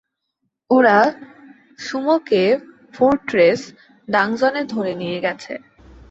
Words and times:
ওরা 0.71 0.97
সুমোকে 1.79 2.43
ফোর্ট্রেস 2.93 3.61
ডাংজনে 4.07 4.61
ধরে 4.65 4.93
নিয়ে 4.95 5.19
গেছে। 5.21 5.53